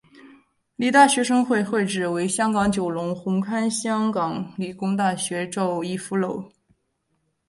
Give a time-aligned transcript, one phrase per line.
[0.77, 6.51] 理大学生会会址为香港九龙红磡香港理工大学邵逸夫楼。